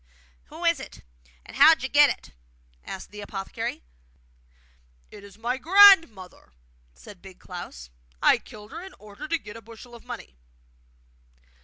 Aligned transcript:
'Who 0.45 0.65
is 0.65 0.79
it, 0.79 1.01
and 1.45 1.57
how 1.57 1.75
did 1.75 1.83
you 1.83 1.89
get 1.89 2.09
it?' 2.09 2.33
asked 2.83 3.11
the 3.11 3.21
apothecary. 3.21 3.83
'It 5.11 5.23
is 5.23 5.37
my 5.37 5.57
grandmother,' 5.59 6.53
said 6.95 7.21
Big 7.21 7.37
Klaus. 7.39 7.91
'I 8.19 8.39
killed 8.39 8.71
her 8.71 8.81
in 8.81 8.95
order 8.97 9.27
to 9.27 9.37
get 9.37 9.55
a 9.57 9.61
bushel 9.61 9.93
of 9.93 10.03
money. 10.03 10.37